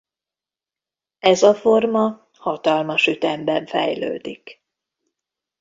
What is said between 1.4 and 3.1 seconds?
a forma hatalmas